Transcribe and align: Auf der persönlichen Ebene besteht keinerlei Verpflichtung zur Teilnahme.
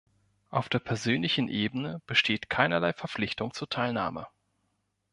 Auf 0.49 0.67
der 0.67 0.79
persönlichen 0.79 1.47
Ebene 1.47 2.01
besteht 2.07 2.49
keinerlei 2.49 2.91
Verpflichtung 2.91 3.53
zur 3.53 3.69
Teilnahme. 3.69 4.25